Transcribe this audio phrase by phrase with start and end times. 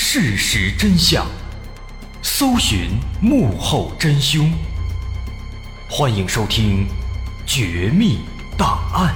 [0.00, 1.26] 事实真相，
[2.22, 4.50] 搜寻幕后真凶。
[5.90, 6.86] 欢迎收听
[7.44, 8.20] 《绝密
[8.56, 9.12] 档案》，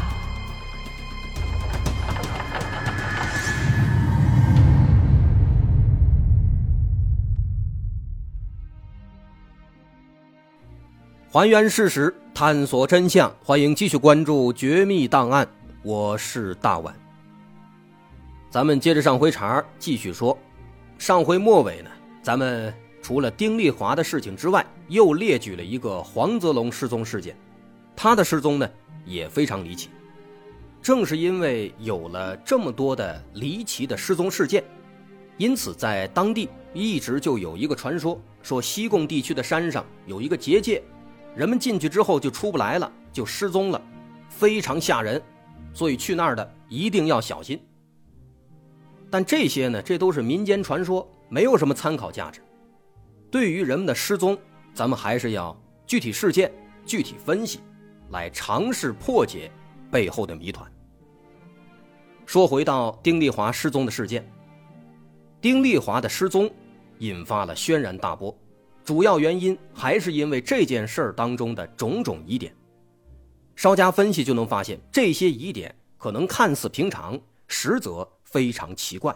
[11.33, 13.33] 还原事实，探索真相。
[13.43, 15.47] 欢迎继续关注《绝密档案》，
[15.83, 16.93] 我是大碗。
[18.51, 20.37] 咱们接着上回茬继续说。
[21.03, 21.91] 上回末尾呢，
[22.23, 27.37] 咱们除了丁丽华的事情之外，又列举了一个黄泽龙失踪事件。
[27.97, 28.71] 他的失踪呢，
[29.05, 29.91] 也非常离奇。
[30.81, 34.63] 正是因为有了这么多的离奇的失踪事件，
[35.39, 40.81] 因此在当地一直就有一个传说，说西贡地区的山上有一个结界，
[41.35, 43.83] 人们进去之后就出不来了，就失踪了，
[44.29, 45.21] 非常吓人。
[45.75, 47.61] 所以去那儿的一定要小心。
[49.13, 52.41] 但这些呢，这都是民间传说，没有什么参考价值。
[53.31, 54.39] 对于人们的失踪，
[54.73, 55.55] 咱们还是要
[55.87, 56.51] 具体事件
[56.87, 57.61] 具体分析，
[58.09, 59.53] 来尝试破解
[59.91, 60.67] 背后的谜团。
[62.25, 64.27] 说回到丁丽华失踪的事件，
[65.43, 66.51] 丁丽华的失踪
[67.01, 68.35] 引发了轩然大波，
[68.83, 72.51] 主要原因还是因为这件事儿当中的种种疑点。
[73.57, 78.09] 稍加分析就能发现，这些疑点可能看似平常，实则。
[78.33, 79.15] 非常奇怪。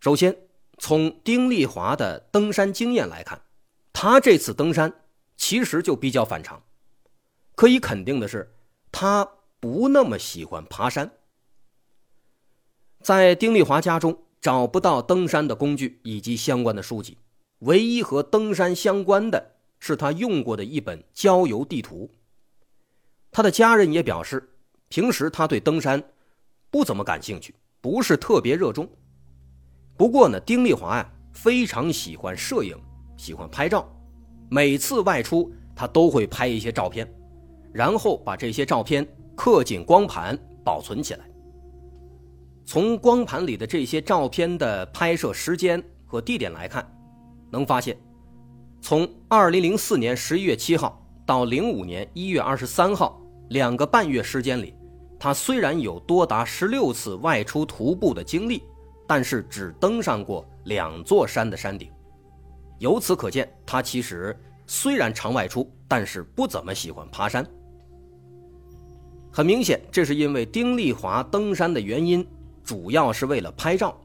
[0.00, 0.36] 首先，
[0.78, 3.40] 从丁丽华的登山经验来看，
[3.92, 4.92] 他这次登山
[5.36, 6.62] 其实就比较反常。
[7.54, 8.54] 可以肯定的是，
[8.92, 11.10] 他不那么喜欢爬山。
[13.00, 17.18] 在丁丽华家中找不到登山的工具以及相关的书籍，
[17.60, 22.10] 唯一和登山相关的是他用过的一本郊游地图。
[23.30, 24.48] 他的家人也表示，
[24.88, 26.02] 平时他对登山。
[26.70, 28.88] 不怎么感兴趣，不是特别热衷。
[29.96, 32.76] 不过呢，丁丽华呀非常喜欢摄影，
[33.16, 33.88] 喜欢拍照。
[34.50, 37.10] 每次外出，他都会拍一些照片，
[37.72, 41.24] 然后把这些照片刻进光盘保存起来。
[42.64, 46.86] 从光盘里的这些照片的拍摄时间和地点来看，
[47.50, 47.98] 能发现，
[48.80, 54.74] 从2004年11月7号到05年1月23号两个半月时间里。
[55.18, 58.62] 他虽然有多达十六次外出徒步的经历，
[59.06, 61.90] 但是只登上过两座山的山顶。
[62.78, 67.44] 由此可见，他其实虽然常外出，但是不怎么喜欢爬山。
[69.32, 72.26] 很明显，这是因为丁丽华登山的原因，
[72.62, 74.00] 主要是为了拍照。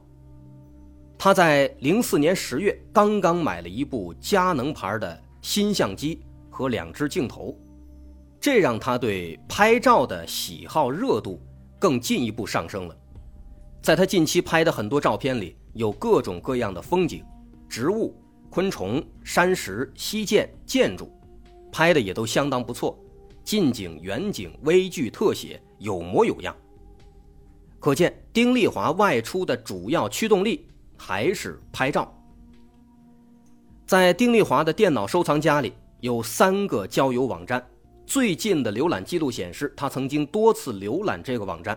[1.16, 6.20] 他在零四年十月刚刚买了一部佳能牌的新相机
[6.50, 7.56] 和两只镜头。
[8.44, 11.40] 这让他对拍照的喜好热度
[11.78, 12.94] 更进一步上升了。
[13.80, 17.24] 在他近期拍的很多照片里，有各种各样的风景、
[17.70, 18.14] 植物、
[18.50, 21.10] 昆虫、山石、溪涧、建筑，
[21.72, 23.02] 拍的也都相当不错，
[23.42, 26.54] 近景、远景、微距、特写，有模有样。
[27.80, 30.68] 可见丁丽华外出的主要驱动力
[30.98, 32.14] 还是拍照。
[33.86, 37.66] 在丁丽华的电脑收藏夹里有三个交友网站。
[38.06, 41.76] 最近的浏览记录显示，他曾经多次浏览这个网站，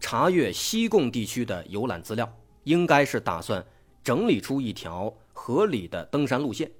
[0.00, 2.30] 查阅西贡地区的游览资料，
[2.64, 3.64] 应该是打算
[4.02, 6.70] 整理出一条合理的登山路线。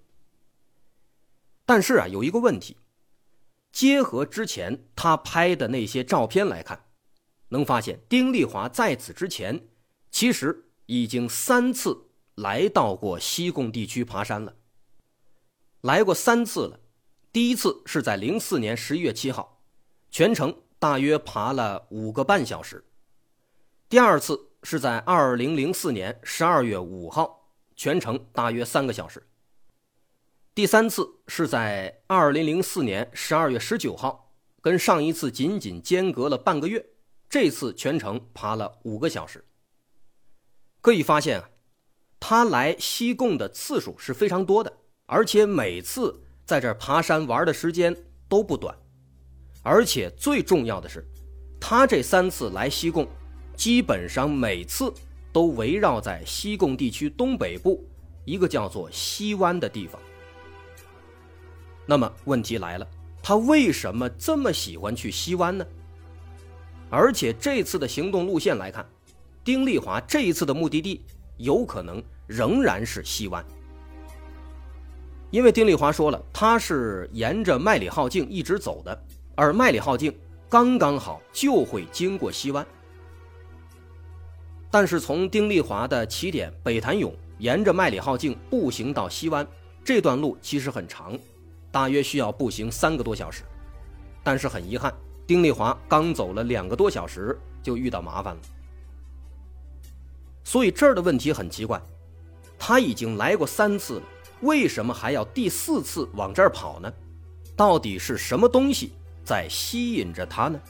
[1.65, 2.77] 但是啊，有一个问题，
[3.71, 6.87] 结合之前他拍的那些照片来看，
[7.51, 9.69] 能发现丁丽华在此之前
[10.11, 14.57] 其实已经三次来到过西贡地区爬山了，
[15.83, 16.81] 来过三次了。
[17.39, 19.63] 第一次是在零四年十一月七号，
[20.11, 22.85] 全程大约爬了五个半小时。
[23.89, 29.25] 第二次是在二零零四年十二月五号，全程大约三个小时。
[30.53, 36.85] 第三次是在二零零四年十二月十九号，跟上一次仅仅间隔了半个月，
[37.31, 39.45] 这次全程爬了五个小时。
[40.81, 41.49] 可以发现啊，
[42.19, 46.25] 他来西贡的次数是非常多的，而且每次。
[46.49, 47.95] 在这爬山玩的时间
[48.27, 48.75] 都不短，
[49.63, 51.07] 而且最重要的是，
[51.61, 53.07] 他这三次来西贡，
[53.55, 54.91] 基本上每次
[55.31, 57.87] 都围绕在西贡地区东北部
[58.25, 60.01] 一个叫做西湾的地方。
[61.85, 62.89] 那么问题来了，
[63.23, 65.67] 他为什么这么喜欢去西湾呢？
[66.89, 68.89] 而且这次的行动路线来看，
[69.45, 71.05] 丁丽华这一次的目的地
[71.37, 73.45] 有可能仍然是西湾。
[75.31, 79.05] 因为丁丽华说了，他是沿着麦里浩径一直走的，
[79.35, 80.15] 而麦里浩径
[80.49, 82.67] 刚刚好就会经过西湾。
[84.71, 89.47] 但是从丁丽华的起点北潭涌，沿着麦里号径步行到西湾，
[89.85, 91.19] 这段路其实很长，
[91.71, 93.45] 大约需要步行三个多小时。
[94.23, 94.93] 但是很遗憾，
[95.27, 98.41] 丁丽华刚走了两个多小时就遇到麻烦了。
[100.45, 101.81] 所以这儿的问题很奇怪，
[102.59, 104.03] 他已经来过三次了，
[104.41, 106.93] 为什么还要第四次往这儿跑呢？
[107.57, 108.93] 到底是什么东西
[109.25, 110.61] 在吸引着他呢？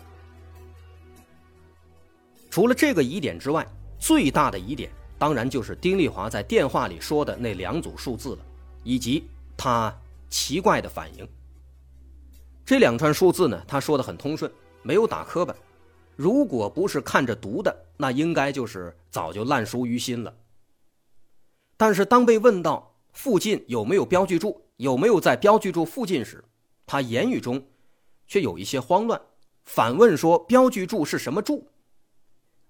[2.50, 3.66] 除了这个疑点之外，
[3.98, 8.38] 最大的疑点，当然就是丁丽华在电话里说的那两组数字了，
[8.84, 9.94] 以及他
[10.30, 11.28] 奇怪的反应。
[12.64, 14.50] 这两串数字呢，他说的很通顺，
[14.82, 15.54] 没有打磕巴。
[16.16, 20.34] 如果不是看着读的，那应该就是早就烂熟于心了。
[21.76, 22.87] 但是当被问到
[23.18, 26.44] 附近有没有标记柱，有没有在标记柱附近时，
[26.86, 27.60] 他言语中
[28.28, 29.20] 却有一些慌乱，
[29.64, 31.68] 反问说：“标记柱是什么柱？”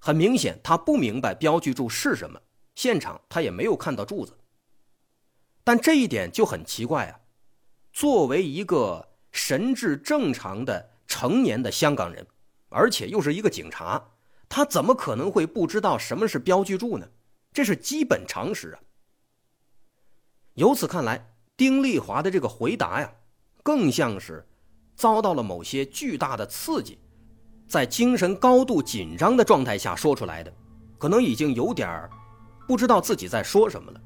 [0.01, 2.41] 很明显，他不明白标记柱是什么。
[2.75, 4.39] 现场他也没有看到柱子。
[5.63, 7.21] 但这一点就很奇怪啊！
[7.93, 12.27] 作为一个神智正常的成年的香港人，
[12.71, 14.03] 而且又是一个警察，
[14.49, 17.07] 他怎么可能会不知道什么是标记柱呢？
[17.53, 18.81] 这是基本常识啊！
[20.59, 21.25] 由此看来，
[21.57, 23.09] 丁丽华的这个回答呀，
[23.63, 24.45] 更像是
[24.97, 26.99] 遭到了某些巨大的刺激。
[27.69, 30.53] 在精神高度紧张的状态下说出来的，
[30.99, 32.11] 可能已经有点
[32.67, 34.01] 不知道自己在说什么了。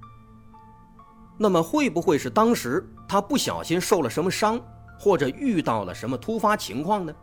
[1.39, 4.61] 那么会不会是当时他不小心受了什么伤，
[5.01, 7.15] 或者遇到了什么突发情况呢？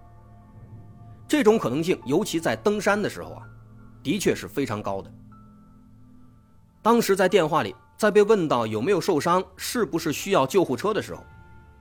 [1.27, 3.43] 这种可能性，尤其在登山的时候啊，
[4.01, 5.13] 的确是非常高的。
[6.81, 11.23] 当时在电话里，在被问到有没有受伤，是不是需要救护车的时候，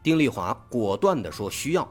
[0.03, 1.88] 丁丽华果断地说需要。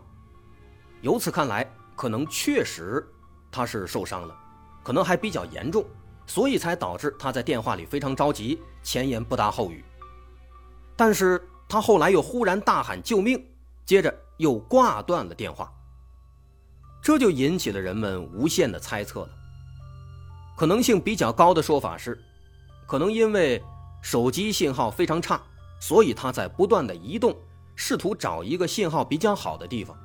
[1.02, 1.68] 由此看来。
[1.98, 3.04] 可能确实
[3.52, 4.38] 他是受伤了，
[4.84, 5.84] 可能还比较严重，
[6.28, 9.84] 所以才导致他在电话里非常着急，前言不搭后语。
[10.96, 13.44] 但是他后来又忽然大喊救命，
[13.84, 15.74] 接着又挂断了电话，
[17.02, 19.30] 这就引起了人们无限的猜测了。
[20.56, 22.24] 可能性比较高的说法是，
[22.86, 23.60] 可能因为
[24.02, 25.42] 手机信号非常差，
[25.80, 27.36] 所以他在不断的移动，
[27.76, 29.98] 试图找一个信号比较好的地方，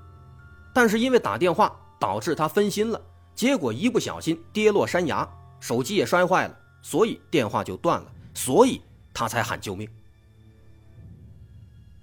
[0.75, 1.75] 但是因为打电话。
[2.03, 3.01] 导致他分心了，
[3.33, 5.25] 结果一不小心跌落山崖，
[5.61, 8.83] 手机也摔坏了，所以电话就断了，所以
[9.15, 9.89] 他才喊救命。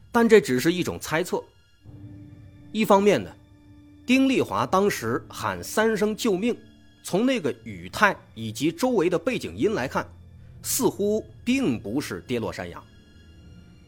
[0.09, 1.43] 但这只是一种猜测。
[2.71, 3.29] 一方面呢，
[4.05, 6.57] 丁丽华当时喊三声救命，
[7.03, 10.09] 从那个语态以及周围的背景音来看，
[10.61, 12.79] 似乎并不是跌落山崖。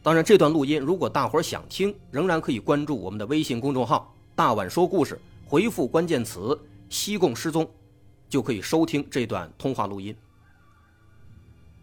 [0.02, 5.22] 当然，这段录音如果大伙想听，仍然可以关注我们的微信公众号“大碗说故事”。
[5.46, 6.60] 回复关键词
[6.90, 7.72] “西贡失踪”，
[8.28, 10.16] 就可以收听这段通话录音。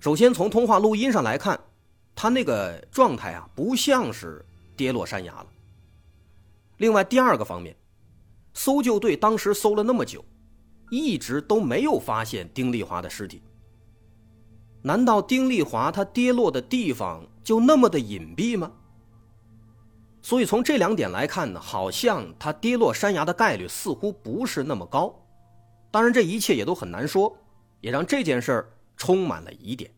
[0.01, 1.57] 首先从通话录音上来看，
[2.13, 4.45] 他那个状态啊，不像是
[4.77, 5.47] 跌落山崖了。
[6.79, 7.77] 另外，第二个方面，
[8.53, 10.25] 搜救队当时搜了那么久，
[10.91, 13.41] 一直都没有发现丁丽华的尸体。
[14.83, 18.73] 难道丁丽华他跌落的地方就那么的隐蔽吗？
[20.23, 25.15] 所以从这两点来看呢，好像他跌落山崖的概率似乎不是那么高。
[25.91, 27.39] 当然，这一切也都很难说，
[27.81, 29.91] 也让这件事儿充满了疑点。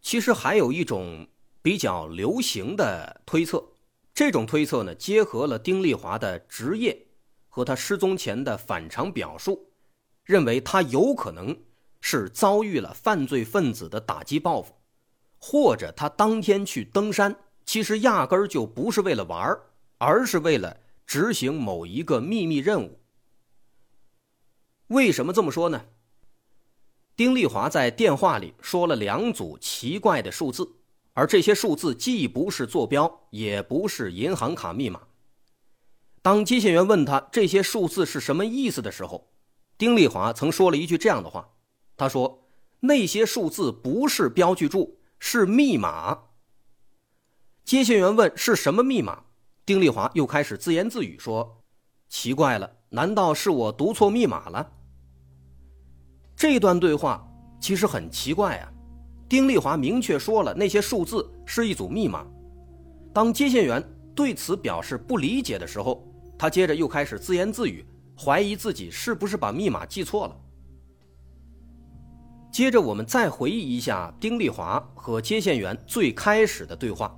[0.00, 1.26] 其实还有一种
[1.62, 3.64] 比较流行的推测，
[4.14, 7.06] 这种推测呢，结合了丁丽华的职业
[7.50, 9.70] 和他失踪前的反常表述，
[10.24, 11.54] 认为他有可能。
[12.02, 14.72] 是遭遇了犯罪分子的打击报复，
[15.38, 19.60] 或者他当天去登山，其实压根儿就不是为了玩儿，
[19.98, 22.98] 而是为了执行某一个秘密任务。
[24.86, 25.84] 为什么这么说呢？
[27.14, 30.66] 丁丽华在电话里说了两组奇怪的数字，
[31.12, 35.02] 而这些数字既不是坐标，也不是银行卡密码。
[36.22, 39.30] 当接线员问他这些数字是什么意思的时候，
[39.78, 41.50] 丁丽华曾说了一句这样的话。
[41.96, 42.46] 他说
[42.80, 46.18] ：“那些数字不是标记柱，是密码。”
[47.64, 49.24] 接线员问：“是什么密码？”
[49.66, 51.62] 丁丽华又开始自言自语说
[52.08, 54.72] ：“奇怪了，难道是我读错密码了？”
[56.34, 57.26] 这段对话
[57.60, 58.72] 其实很奇怪啊！
[59.28, 62.26] 丁丽华明确说了那些数字是一组密码。
[63.12, 63.82] 当接线员
[64.14, 66.09] 对此表示不理解的时候，
[66.40, 67.84] 他接着又开始自言自语，
[68.18, 70.34] 怀疑自己是不是把密码记错了。
[72.50, 77.14] 接着，我们再回忆一下丁丽华和接线员最开始的对话，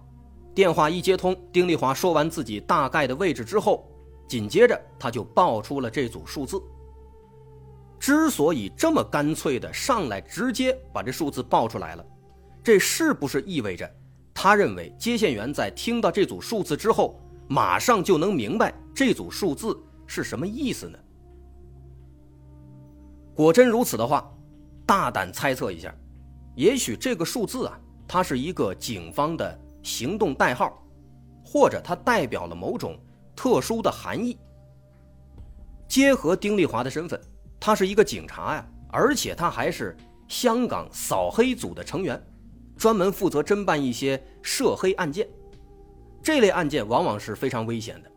[0.53, 3.89] 电话一接通，丁丽华说完自己大概的位置之后，
[4.27, 6.61] 紧接着他就报出了这组数字。
[8.01, 12.05] 之所以这么干脆的上来直接把这数字报出来了，
[12.61, 13.89] 这是不是意味着
[14.35, 17.22] 他认为接线员在听到这组数字之后，
[17.53, 20.99] 马上就能明白这组数字是什么意思呢？
[23.35, 24.27] 果真如此的话，
[24.87, 25.95] 大胆猜测一下，
[26.57, 27.79] 也许这个数字啊，
[28.09, 29.59] 它是一个警方的。
[29.83, 30.81] 行动代号，
[31.45, 32.97] 或者它代表了某种
[33.35, 34.39] 特殊的含义。
[35.89, 37.21] 结合丁丽华的身份，
[37.59, 39.97] 他是一个警察呀，而且他还是
[40.29, 42.25] 香港扫黑组的成员，
[42.77, 45.29] 专门负责侦办一些涉黑案件。
[46.23, 48.11] 这类案件往往是非常危险的，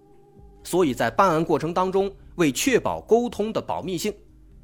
[0.64, 4.14] 所以在办案过程当中，为确保沟通的保密性，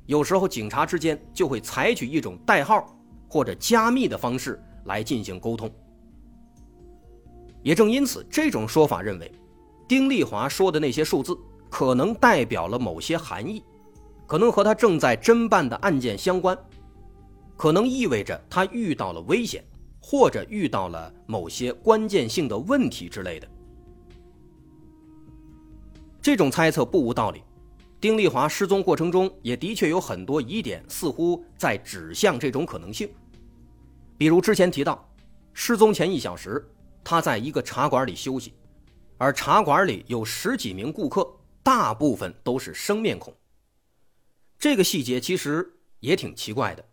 [0.05, 2.95] 有时候警察之间就会采取一种代号
[3.27, 5.69] 或者加密的方式来进行沟通。
[7.63, 9.31] 也正因此，这种说法认为，
[9.87, 11.37] 丁丽华说的那些数字
[11.69, 13.63] 可能代表了某些含义，
[14.27, 16.57] 可能和他正在侦办的案件相关，
[17.57, 19.63] 可能意味着他遇到了危险，
[20.01, 23.47] 或者遇到了某些关键性的问题之类的。
[26.21, 27.41] 这种猜测不无道理。
[27.99, 33.07] 丁丽华失踪过程中也的确有很多疑点，似乎在指向这种可能性，
[34.17, 35.07] 比如之前提到，
[35.53, 36.67] 失踪前一小时。
[37.03, 38.53] 他在一个茶馆里休息，
[39.17, 41.27] 而茶馆里有十几名顾客，
[41.63, 43.33] 大部分都是生面孔。
[44.59, 45.67] 这个细节其实
[45.99, 46.85] 也挺奇怪的。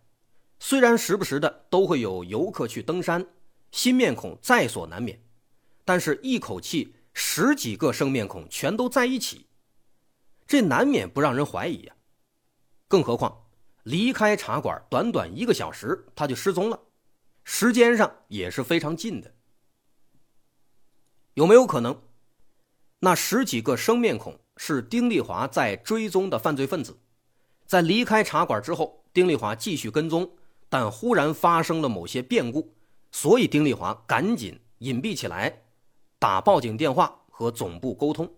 [0.59, 3.25] 虽然时不时的都会有游客去登山，
[3.71, 5.19] 新面孔在所难免，
[5.85, 9.47] 但是一口气十几个生面孔全都在一起，
[10.45, 11.95] 这难免不让人怀疑呀。
[12.87, 13.45] 更何况
[13.83, 16.79] 离开茶馆短短一个小时，他就失踪了，
[17.43, 19.33] 时间上也是非常近的。
[21.35, 22.01] 有没有可能，
[22.99, 26.99] 那十几个生面孔是丁丽华在追踪的犯罪分子？
[27.65, 30.29] 在离开茶馆之后，丁丽华继续跟踪，
[30.69, 32.73] 但忽然发生了某些变故，
[33.11, 35.63] 所以丁丽华赶紧隐蔽起来，
[36.19, 38.31] 打报警电话和总部沟通。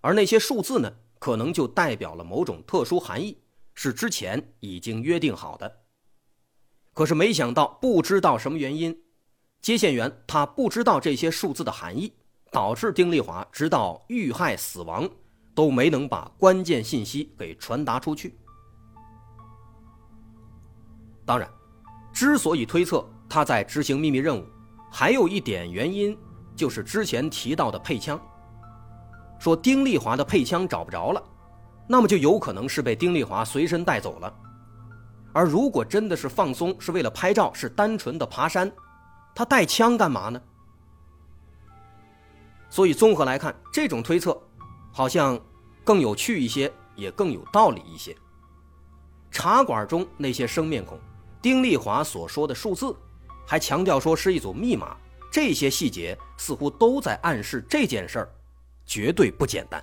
[0.00, 3.38] 而那些数字呢，可能就代表了某种特殊含义，
[3.74, 5.82] 是之前已经约定好的。
[6.94, 9.02] 可是没想到，不知道什么原因，
[9.60, 12.14] 接线员他不知道这些数字的含义。
[12.52, 15.08] 导致丁丽华直到遇害死亡
[15.54, 18.36] 都没能把关键信息给传达出去。
[21.30, 21.48] 当然，
[22.12, 24.44] 之所以推测他在执行秘密任务，
[24.90, 26.18] 还有一点原因
[26.56, 28.20] 就是之前提到的配枪。
[29.38, 31.22] 说丁丽华的配枪找不着了，
[31.86, 34.34] 那么就有可能是被丁丽华随身带走了。
[35.32, 38.68] 而如果真的是放松，是为了拍照，是单纯的爬山，
[39.32, 40.42] 他带枪干嘛呢？
[42.68, 44.36] 所以综合来看，这种推测
[44.90, 45.40] 好像
[45.84, 48.16] 更有趣一些，也更有道理一些。
[49.30, 50.98] 茶馆中那些生面孔，
[51.42, 52.94] 丁丽华所说的数字，
[53.46, 54.96] 还强调说是一组密码，
[55.30, 58.32] 这些细节似乎都在暗示这件事儿
[58.84, 59.82] 绝对不简单。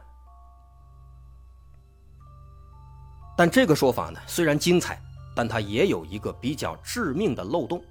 [3.35, 5.01] 但这个说法呢，虽然精彩，
[5.35, 7.83] 但它也有一个比较致命的漏洞，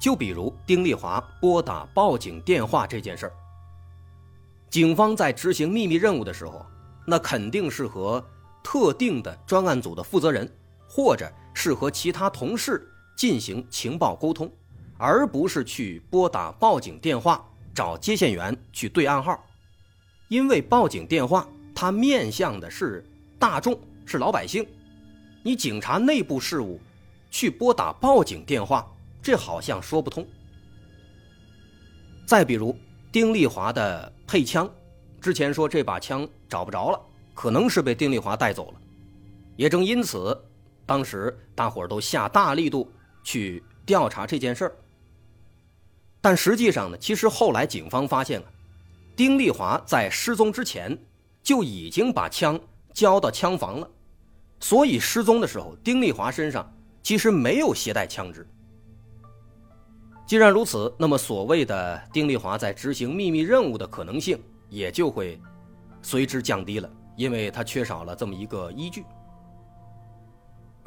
[0.00, 3.32] 就比如丁丽华拨打报警电话这件事儿。
[4.70, 6.66] 警方在执行秘密任务的时候，
[7.06, 8.24] 那肯定是和
[8.62, 10.57] 特定的专案组的负责人，
[10.88, 14.50] 或者是和其他同事进行情报沟通，
[14.96, 19.44] 而不是去拨打报警电话找接线员去对暗号。
[20.28, 23.04] 因为报警电话它面向的是
[23.38, 24.66] 大众，是老百姓，
[25.42, 26.80] 你警察内部事务
[27.30, 28.90] 去拨打报警电话，
[29.22, 30.26] 这好像说不通。
[32.26, 32.76] 再比如。
[33.10, 34.70] 丁丽华的配枪，
[35.18, 37.00] 之前说这把枪找不着了，
[37.32, 38.80] 可能是被丁丽华带走了。
[39.56, 40.38] 也正因此，
[40.88, 42.90] 当时大伙儿都下大力度
[43.22, 44.72] 去调查这件事儿。
[46.18, 48.46] 但实际上呢，其实后来警方发现了，
[49.14, 50.96] 丁丽华在失踪之前
[51.42, 52.58] 就已经把枪
[52.94, 53.90] 交到枪房了，
[54.60, 58.48] 所以失踪的时候，丁丽华身上其实没有携带枪支。
[60.26, 64.40] 既然如此，那么所谓的丁丽华在执行秘密任务的可能性
[64.70, 65.38] 也就会
[66.00, 69.04] 随之降低了，因为他缺少了这么一个依据。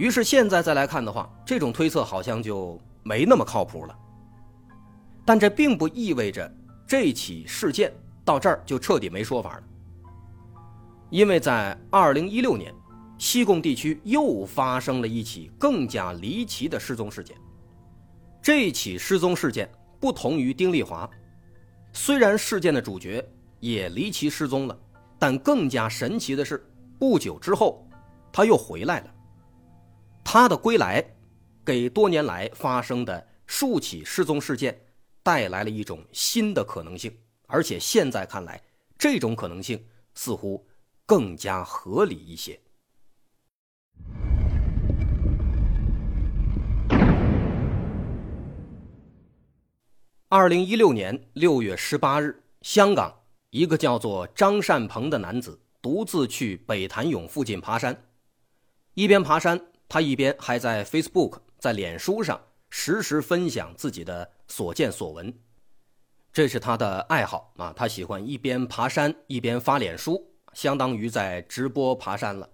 [0.01, 3.95] 于是现在再来看的话，这种推测好像就没那么靠谱了。
[5.23, 6.51] 但这并不意味着
[6.87, 7.93] 这起事件
[8.25, 9.63] 到这儿就彻底没说法了，
[11.11, 12.73] 因为在二零一六年，
[13.19, 17.37] 西贡地区又发生了一起更加离奇的失踪事件。
[18.41, 21.07] 这起失踪事件不同于丁丽华，
[21.93, 23.23] 虽然事件的主角
[23.59, 24.75] 也离奇失踪了，
[25.19, 26.65] 但更加神奇的是，
[26.97, 27.87] 不久之后
[28.33, 29.07] 他又回来了。
[30.23, 31.03] 他的归来，
[31.65, 34.81] 给多年来发生的数起失踪事件
[35.23, 37.15] 带来了一种新的可能性，
[37.47, 38.61] 而且现在看来，
[38.97, 40.65] 这种可能性似乎
[41.05, 42.59] 更加合理一些。
[50.29, 53.13] 二零一六年六月十八日，香港
[53.49, 58.05] 一个叫做张善鹏的男子独自去北潭涌附近爬山，
[58.93, 65.37] 一边爬山，他一边还在 Facebook 在脸书上实时分享自己的所见所闻，
[66.31, 72.49] 这是他的爱好啊，他喜欢一边爬山一边发脸书，相当于在直播爬山了。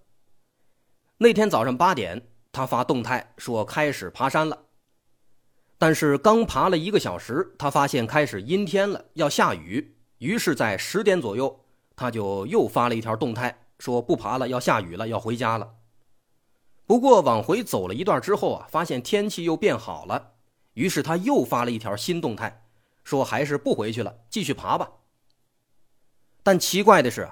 [1.19, 2.19] 那天早上八点，
[2.51, 4.63] 他发动态说开始爬山了。
[5.77, 9.95] 但是刚爬了一个小时，他发现开始阴天了，要下雨。
[10.17, 11.63] 于是，在十点左右，
[11.95, 15.75] 他就又发了一条动态，说不爬了，要下雨了，要回家了。
[16.87, 20.31] 不过往回走了一段之后啊，发现天气又变好了，
[20.73, 22.63] 于是他又发了一条新动态，
[23.03, 24.89] 说还是不回去了，继续爬吧。
[26.41, 27.29] 但奇怪的是，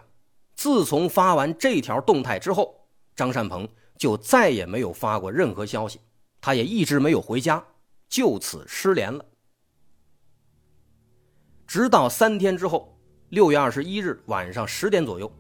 [0.55, 2.85] 自从发完这条动态之后，
[3.15, 6.01] 张善鹏就再也没有发过任何消息，
[6.41, 7.65] 他也一直没有回家。
[8.07, 9.25] 就此失联了。
[11.65, 12.95] 直到三天之后，
[13.29, 15.31] 六月二十一日晚上十点左右，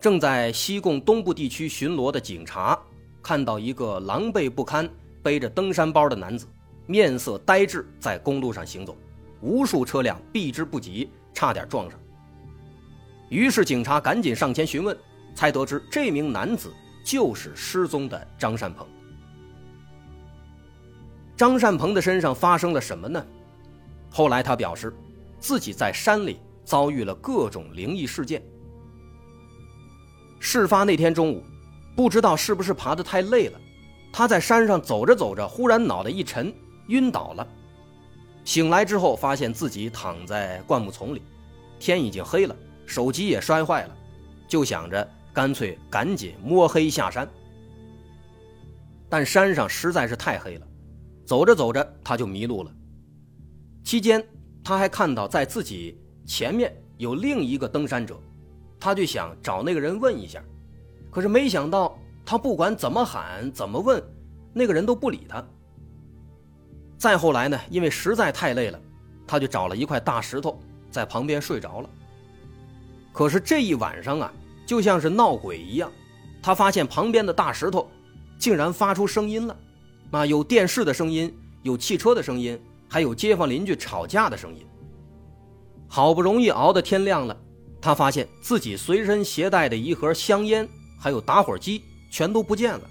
[0.00, 2.78] 正在西贡东部地区巡逻的警察
[3.26, 4.88] 看到一个狼狈不堪、
[5.20, 6.46] 背着登山包的男子，
[6.86, 8.96] 面色呆滞，在公路上行走，
[9.40, 11.98] 无数车辆避之不及，差点撞上。
[13.28, 14.96] 于是警察赶紧上前询问，
[15.34, 16.72] 才得知这名男子
[17.04, 18.86] 就是失踪的张善鹏。
[21.36, 23.26] 张善鹏的身上发生了什么呢？
[24.08, 24.94] 后来他表示，
[25.40, 28.40] 自己在山里遭遇了各种灵异事件。
[30.38, 31.42] 事发那天中午，
[31.96, 33.58] 不知道是不是爬得太累了，
[34.12, 36.54] 他在山上走着走着，忽然脑袋一沉，
[36.88, 37.48] 晕倒了。
[38.44, 41.22] 醒来之后，发现自己躺在灌木丛里，
[41.80, 42.54] 天已经黑了，
[42.84, 43.96] 手机也摔坏了，
[44.46, 47.28] 就想着干脆赶紧摸黑下山。
[49.08, 50.66] 但山上实在是太黑了。
[51.24, 52.70] 走着走着，他就迷路了。
[53.82, 54.24] 期间，
[54.62, 58.20] 他还看到在自己前面有另一个登山者，
[58.78, 60.40] 他就想找那个人问一下，
[61.16, 64.02] 可是没想到他不管怎么喊怎么问，
[64.52, 65.42] 那个人都不理他。
[66.98, 68.78] 再后来呢，因为实在太累了，
[69.26, 71.88] 他就找了一块大石头在旁边睡着了。
[73.14, 74.30] 可是这一晚上啊，
[74.66, 75.90] 就像是闹鬼一样，
[76.42, 77.88] 他发现旁边的大石头
[78.38, 79.56] 竟然发出声音了。
[80.10, 84.66] 啊，有电视的声音，有汽车的声音，还有街坊邻居吵架的声音。
[85.88, 87.34] 好不容易熬到天亮了，
[87.80, 92.90] 他发现自己随身携带的一盒香烟，还有打火机全都不见了。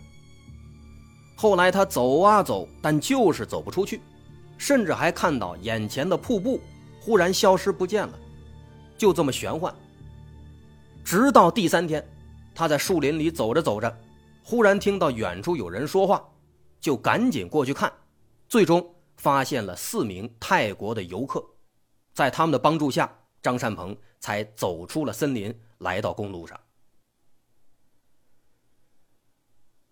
[1.35, 4.01] 后来他走啊走，但就是走不出去，
[4.57, 6.61] 甚至还看到眼前的瀑布
[7.01, 8.19] 忽然消失不见了，
[8.97, 9.73] 就这么玄幻。
[11.03, 12.03] 直到第三天，
[12.53, 13.97] 他在树林里走着走着，
[14.43, 16.23] 忽然听到远处有人说话。
[16.81, 17.91] 就赶紧过去看，
[18.47, 21.43] 最终发现了四名泰国的游客，
[22.13, 26.59] 在他们的帮助下，张善鹏才走出了森林，来到公路上。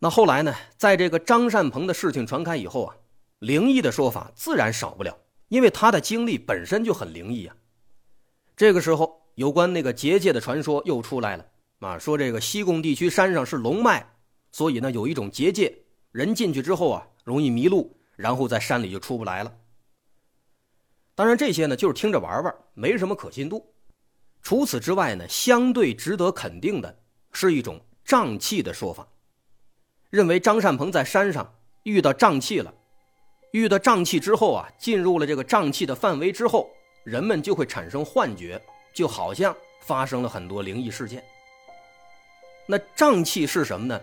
[0.04, 0.54] 那后来呢？
[0.76, 2.94] 在这个张善鹏的事情传开以后啊，
[3.40, 7.56] 灵异的说法自然少不了，因为他的经历本身就很灵异啊。
[8.54, 11.46] 这个时候，有关那个结界的传说又出来了
[11.80, 14.06] 啊，说这个西贡地区山上是龙脉，
[14.52, 15.74] 所以呢有一种结界。
[16.12, 19.54] 人进去之后啊，容易迷路，然后在山里就出不来了。
[21.16, 23.74] 当然，这些呢就是听着玩玩，没什么可信度。
[24.42, 26.94] 除此之外呢，相对值得肯定的
[27.32, 29.08] 是一种瘴气的说法，
[30.14, 32.72] 认为张善鹏在山上遇到瘴气了，
[33.52, 36.70] 遇到瘴气之后啊，进入了这个瘴气的范围之后，
[37.04, 38.62] 人们就会产生幻觉，
[38.94, 41.24] 就好像发生了很多灵异事件。
[42.68, 44.00] 那瘴气是什么呢？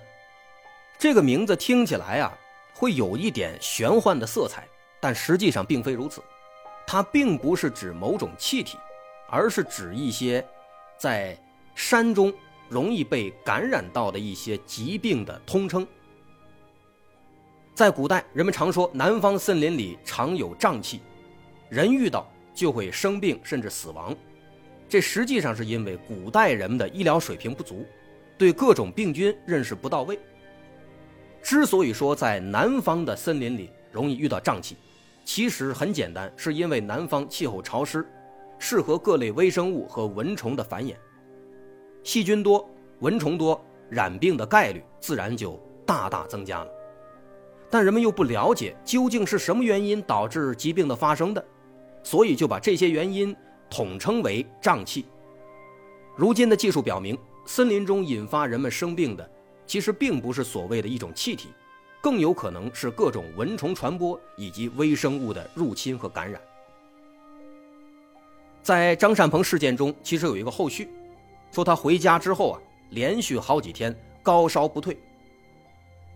[0.99, 2.37] 这个名字听起来啊，
[2.75, 4.67] 会有一点玄幻的色彩，
[4.99, 6.21] 但实际上并非如此。
[6.89, 8.77] 它并不是指某种气体，
[9.29, 10.45] 而是指一些
[10.99, 11.39] 在
[11.77, 12.35] 山中
[12.69, 15.87] 容易被感染到的一些疾病的通称。
[17.75, 21.01] 在古代，人们常说南方森林里常有瘴气，
[21.69, 24.15] 人遇到就会生病甚至死亡。
[24.89, 27.87] 这实际上是因为古代人们的医疗水平不足，
[28.37, 30.19] 对各种病菌认识不到位。
[31.43, 34.77] 之所以说在南方的森林里容易遇到瘴气，
[35.25, 38.07] 其实很简单，是因为南方气候潮湿，
[38.59, 40.97] 适合各类微生物和蚊虫的繁衍。
[42.03, 46.71] 细菌多，蚊虫多，染病的概率自然就大大增加了。
[47.71, 51.43] 但人们又不了解究竟是什么原因导致疾病的发生的，
[52.03, 53.35] 所以就把这些原因
[53.71, 55.07] 统称为瘴气。
[56.17, 59.31] 如今的技术表明，森林中引发人们生病的，
[59.67, 61.51] 其实并不是所谓的一种气体，
[62.01, 66.41] 更有可能是各种蚊虫传播以及微生物的入侵和感染。
[68.63, 70.89] 在张善鹏事件中，其实有一个后续。
[71.53, 74.97] 说他回家之后啊，连续好几天高烧不退。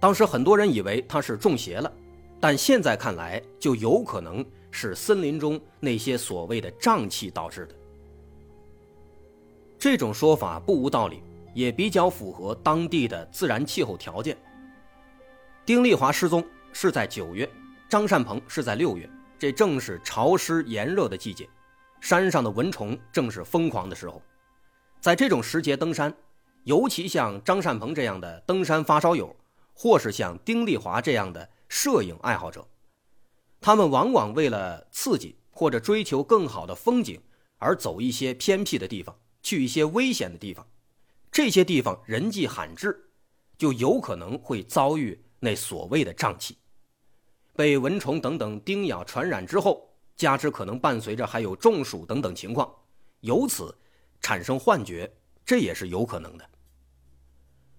[0.04, 1.90] 当时很多人以为他是中邪了，
[2.38, 7.74] 但现在看来就有可能是森林中那些所谓的瘴气导致的。
[9.78, 11.22] 这种说法不无道理，
[11.54, 14.36] 也比较符合当地的自然气候条件。
[15.64, 17.48] 丁丽华失踪是在九月，
[17.88, 21.48] 张善鹏是在六月，这正是潮湿炎热的季节，
[22.02, 24.20] 山上的蚊虫正是疯狂的时候。
[25.00, 26.14] 在这种时节登山，
[26.64, 29.34] 尤其像张善鹏这样的登山发烧友，
[29.74, 32.66] 或是像丁丽华这样的摄影爱好者，
[33.60, 37.20] 他们往往为了刺激或者追求更好的风景
[37.58, 40.66] 而走一些偏僻的地方，去一些危险的地方。
[41.30, 43.10] 这些地方人迹罕至，
[43.58, 46.56] 就有可能会遭遇那所谓的瘴气，
[47.54, 52.72] 被蚊虫等等叮咬传染之后，加之可能伴随着还有中暑等等情况，
[53.20, 53.76] 由此。
[54.20, 55.12] 产生幻觉，
[55.44, 56.50] 这也是有可能的。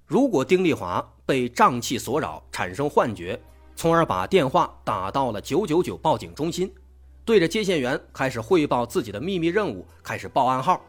[0.08, 3.40] 如果丁丽华被瘴气所扰，产生幻觉，
[3.76, 6.72] 从而把电话打到了九九九报警中心，
[7.26, 10.80] 对着接线员开始汇报自己的秘密任务，开始报暗号，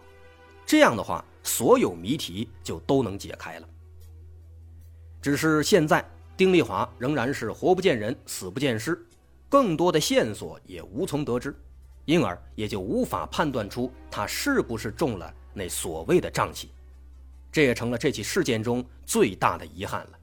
[0.67, 3.67] 这样的话，所有谜题就都能解开了。
[5.23, 6.05] 只是现在，
[6.37, 9.03] 丁丽华仍然是活不见人，死不见尸，
[9.49, 11.59] 更多的线索也无从得知，
[12.05, 15.33] 因而也就无法判断出他是不是中了。
[15.55, 16.71] 那所谓的瘴气，
[17.51, 20.19] 这也成了这起事件中最大的遗憾了。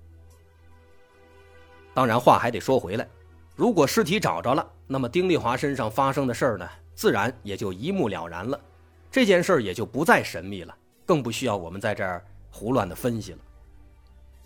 [1.93, 3.07] 当然，话还得说回来，
[3.55, 8.59] 如果尸体找着了，那么丁丽华身上发生的事儿呢，自然也就一目了然了，
[9.11, 13.39] 这件事儿也就不再神秘了，更不需要我们在这儿胡乱的分析了。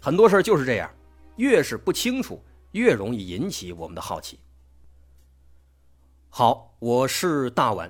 [0.02, 0.90] 很多事儿就是这样，
[1.38, 4.38] 越是不清楚，越容易引起我们的好奇。
[6.30, 7.90] 好，我是大碗，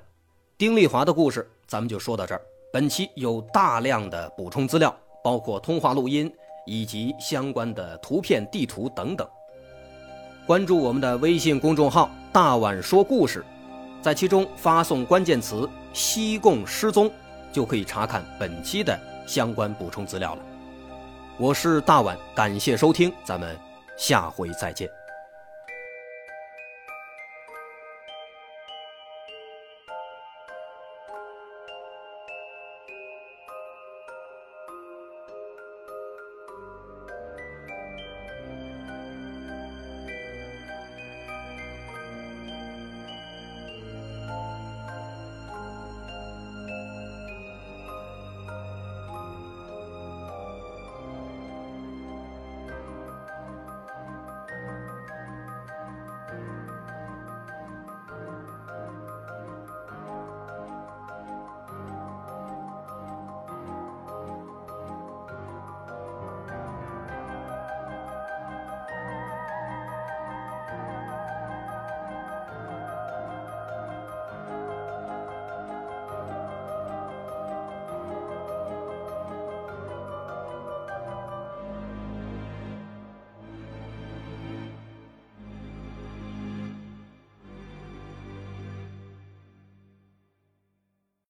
[0.56, 2.42] 丁丽华的故事咱们就说到这儿。
[2.78, 6.32] 本期有大量的补充资料，包括通话录音
[6.64, 9.28] 以及相关的图片、地图等等。
[10.46, 13.44] 关注我们的微信公众号“大碗说故事”，
[14.00, 17.10] 在其中发送关键词“西贡失踪”，
[17.52, 20.42] 就可以查看本期的相关补充资料了。
[21.40, 23.58] 我是大碗，感谢收听，咱们
[23.98, 24.88] 下回再见。